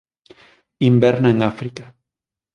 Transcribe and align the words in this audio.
Inverna 0.89 1.29
en 1.29 1.43
África. 1.43 1.85